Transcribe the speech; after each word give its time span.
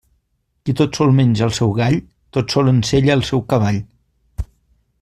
Qui 0.67 0.73
tot 0.79 0.97
sol 0.99 1.13
menja 1.19 1.43
el 1.49 1.53
seu 1.57 1.75
gall, 1.79 1.99
tot 2.37 2.55
sol 2.55 2.73
ensella 2.73 3.13
el 3.19 3.25
seu 3.29 3.45
cavall. 3.53 3.79